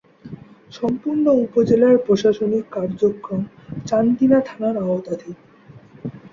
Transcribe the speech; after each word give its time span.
সম্পূর্ণ 0.71 1.25
উপজেলার 1.45 1.95
প্রশাসনিক 2.05 2.65
কার্যক্রম 2.71 3.41
চান্দিনা 3.85 4.39
থানার 4.45 4.75
আওতাধীন। 4.83 5.35